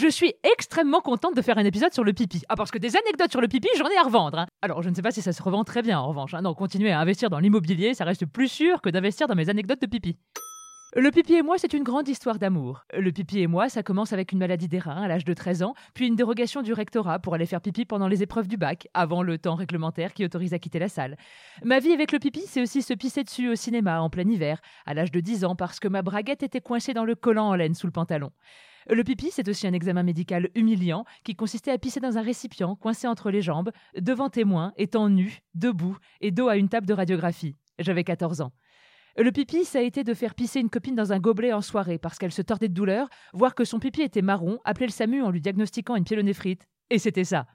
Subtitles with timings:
[0.00, 2.40] Je suis extrêmement contente de faire un épisode sur le pipi.
[2.48, 4.38] Ah, parce que des anecdotes sur le pipi, j'en ai à revendre.
[4.38, 4.46] hein.
[4.62, 6.32] Alors, je ne sais pas si ça se revend très bien en revanche.
[6.32, 6.40] hein.
[6.40, 9.82] Non, continuer à investir dans l'immobilier, ça reste plus sûr que d'investir dans mes anecdotes
[9.82, 10.16] de pipi.
[10.96, 12.84] Le pipi et moi, c'est une grande histoire d'amour.
[12.96, 15.62] Le pipi et moi, ça commence avec une maladie des reins à l'âge de 13
[15.64, 18.88] ans, puis une dérogation du rectorat pour aller faire pipi pendant les épreuves du bac,
[18.94, 21.18] avant le temps réglementaire qui autorise à quitter la salle.
[21.62, 24.60] Ma vie avec le pipi, c'est aussi se pisser dessus au cinéma en plein hiver,
[24.86, 27.54] à l'âge de 10 ans, parce que ma braguette était coincée dans le collant en
[27.54, 28.30] laine sous le pantalon.
[28.88, 32.76] Le pipi, c'est aussi un examen médical humiliant qui consistait à pisser dans un récipient
[32.76, 36.94] coincé entre les jambes, devant témoin, étant nu, debout et dos à une table de
[36.94, 37.56] radiographie.
[37.78, 38.52] J'avais 14 ans.
[39.16, 41.98] Le pipi, ça a été de faire pisser une copine dans un gobelet en soirée
[41.98, 45.22] parce qu'elle se tordait de douleur, voir que son pipi était marron, appeler le SAMU
[45.22, 46.66] en lui diagnostiquant une pyélonéphrite.
[46.90, 47.46] Et c'était ça.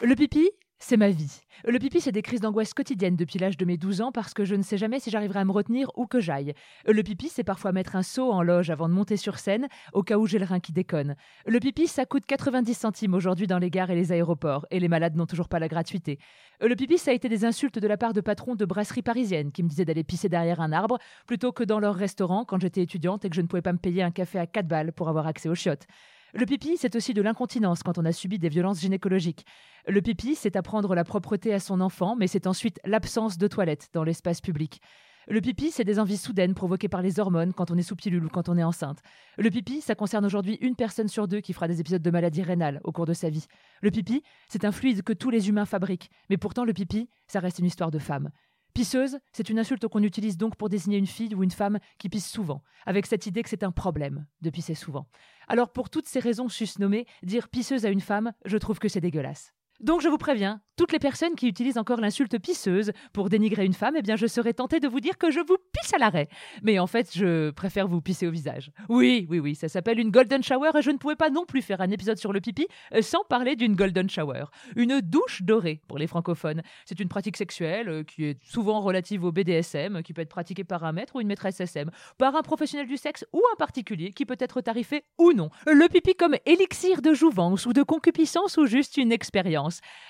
[0.00, 0.48] Le pipi,
[0.78, 1.40] c'est ma vie.
[1.64, 4.44] Le pipi, c'est des crises d'angoisse quotidiennes depuis l'âge de mes 12 ans parce que
[4.44, 6.54] je ne sais jamais si j'arriverai à me retenir où que j'aille.
[6.86, 10.04] Le pipi, c'est parfois mettre un seau en loge avant de monter sur scène au
[10.04, 11.16] cas où j'ai le rein qui déconne.
[11.46, 14.88] Le pipi, ça coûte 90 centimes aujourd'hui dans les gares et les aéroports et les
[14.88, 16.20] malades n'ont toujours pas la gratuité.
[16.60, 19.50] Le pipi, ça a été des insultes de la part de patrons de brasseries parisiennes
[19.50, 22.82] qui me disaient d'aller pisser derrière un arbre plutôt que dans leur restaurant quand j'étais
[22.82, 25.08] étudiante et que je ne pouvais pas me payer un café à 4 balles pour
[25.08, 25.88] avoir accès aux chiottes.
[26.34, 29.46] Le pipi, c'est aussi de l'incontinence quand on a subi des violences gynécologiques.
[29.86, 33.88] Le pipi, c'est apprendre la propreté à son enfant, mais c'est ensuite l'absence de toilette
[33.94, 34.82] dans l'espace public.
[35.30, 38.24] Le pipi, c'est des envies soudaines provoquées par les hormones quand on est sous pilule
[38.24, 39.02] ou quand on est enceinte.
[39.36, 42.42] Le pipi, ça concerne aujourd'hui une personne sur deux qui fera des épisodes de maladie
[42.42, 43.46] rénale au cours de sa vie.
[43.82, 47.40] Le pipi, c'est un fluide que tous les humains fabriquent, mais pourtant le pipi, ça
[47.40, 48.30] reste une histoire de femme.
[48.78, 52.08] Pisseuse, c'est une insulte qu'on utilise donc pour désigner une fille ou une femme qui
[52.08, 55.08] pisse souvent, avec cette idée que c'est un problème de pisser souvent.
[55.48, 59.00] Alors pour toutes ces raisons susnommées, dire pisseuse à une femme, je trouve que c'est
[59.00, 59.52] dégueulasse.
[59.80, 63.74] Donc je vous préviens, toutes les personnes qui utilisent encore l'insulte pisseuse pour dénigrer une
[63.74, 66.28] femme, eh bien je serais tentée de vous dire que je vous pisse à l'arrêt.
[66.62, 68.72] Mais en fait, je préfère vous pisser au visage.
[68.88, 71.62] Oui, oui, oui, ça s'appelle une golden shower et je ne pouvais pas non plus
[71.62, 74.46] faire un épisode sur le pipi euh, sans parler d'une golden shower.
[74.74, 76.62] Une douche dorée pour les francophones.
[76.84, 80.64] C'est une pratique sexuelle euh, qui est souvent relative au BDSM, qui peut être pratiquée
[80.64, 84.12] par un maître ou une maîtresse SM, par un professionnel du sexe ou un particulier
[84.12, 85.50] qui peut être tarifé ou non.
[85.66, 89.67] Le pipi comme élixir de jouvence ou de concupiscence ou juste une expérience.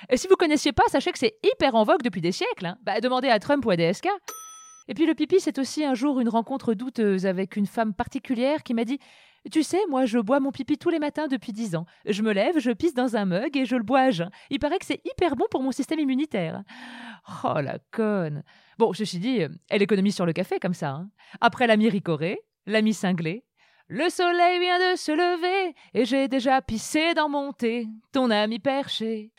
[0.08, 2.66] Et si vous connaissiez pas, sachez que c'est hyper en vogue depuis des siècles.
[2.66, 2.78] hein.
[2.82, 4.08] Bah, demandez à Trump ou à DSK.
[4.91, 8.62] Et puis le pipi, c'est aussi un jour une rencontre douteuse avec une femme particulière
[8.62, 8.98] qui m'a dit
[9.52, 11.84] Tu sais, moi, je bois mon pipi tous les matins depuis 10 ans.
[12.06, 14.30] Je me lève, je pisse dans un mug et je le bois à jeun.
[14.48, 16.62] Il paraît que c'est hyper bon pour mon système immunitaire.
[17.44, 18.42] Oh la conne
[18.78, 20.91] Bon, ceci dit, euh, elle économise sur le café comme ça.
[20.91, 21.10] hein.
[21.42, 23.44] Après l'ami ricoré, l'ami cinglé.
[23.88, 28.58] Le soleil vient de se lever et j'ai déjà pissé dans mon thé, ton ami
[28.58, 29.32] perché.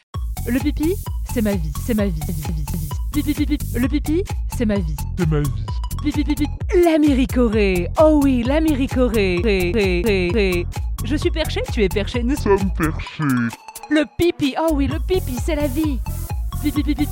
[0.50, 0.96] Le pipi,
[1.32, 2.20] c'est ma vie, c'est ma vie.
[2.26, 2.90] c'est ma vie, c'est ma vie.
[3.14, 3.80] Pipi, pipi, pipi.
[3.80, 4.24] Le pipi,
[4.58, 4.96] c'est ma vie.
[5.16, 7.14] C'est ma vie.
[7.14, 7.88] Ricoré.
[8.02, 9.42] Oh oui, l'ami ricoré.
[9.44, 10.68] Ré, ré, ré, ré.
[11.04, 13.24] Je suis perché, tu es perché, nous Ça me perché.
[13.92, 16.00] le pipi, oh oui, le pipi, c'est la vie.
[16.64, 17.08] Pipi, pipi.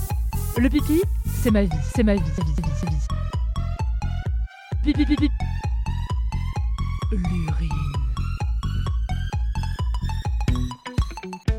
[0.57, 1.01] Le pipi,
[1.43, 3.19] c'est ma vie, c'est ma vie, c'est ma vie, c'est ma vie, c'est ma
[4.89, 4.93] vie.
[4.93, 5.29] Pipi, pipi.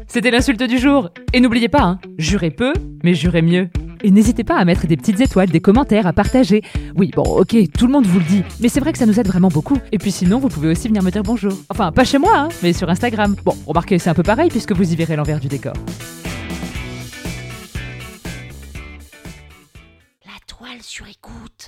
[0.08, 1.10] C'était l'insulte du jour.
[1.34, 2.72] Et n'oubliez pas, hein, jurez peu,
[3.04, 3.68] mais jurez mieux.
[4.02, 6.62] Et n'hésitez pas à mettre des petites étoiles, des commentaires, à partager.
[6.96, 9.20] Oui, bon, ok, tout le monde vous le dit, mais c'est vrai que ça nous
[9.20, 9.76] aide vraiment beaucoup.
[9.92, 11.52] Et puis sinon, vous pouvez aussi venir me dire bonjour.
[11.68, 13.36] Enfin, pas chez moi, hein, mais sur Instagram.
[13.44, 15.74] Bon, remarquez, c'est un peu pareil puisque vous y verrez l'envers du décor.
[20.24, 21.67] La toile sur écoute.